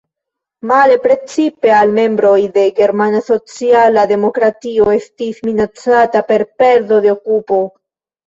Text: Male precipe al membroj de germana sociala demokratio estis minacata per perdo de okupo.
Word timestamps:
Male 0.69 0.93
precipe 1.01 1.73
al 1.79 1.91
membroj 1.97 2.47
de 2.55 2.63
germana 2.79 3.19
sociala 3.27 4.05
demokratio 4.13 4.87
estis 4.95 5.43
minacata 5.49 6.23
per 6.31 6.45
perdo 6.63 7.01
de 7.05 7.13
okupo. 7.17 7.63